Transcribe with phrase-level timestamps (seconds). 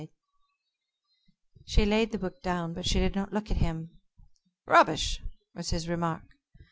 [1.67, 3.99] _'"She laid the book down, but she did not look at him.
[4.65, 5.21] "Rubbish,"
[5.53, 6.23] was his remark.